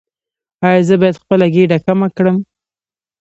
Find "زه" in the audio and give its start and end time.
0.87-0.95